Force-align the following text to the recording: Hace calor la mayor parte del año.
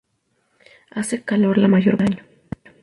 Hace 0.89 1.21
calor 1.23 1.59
la 1.59 1.67
mayor 1.67 1.95
parte 1.95 2.15
del 2.15 2.23
año. 2.25 2.29